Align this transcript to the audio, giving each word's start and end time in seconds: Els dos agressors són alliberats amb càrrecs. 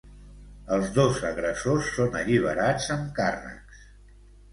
Els 0.77 0.87
dos 0.93 1.19
agressors 1.31 1.89
són 1.97 2.17
alliberats 2.21 2.87
amb 2.95 3.13
càrrecs. 3.21 3.85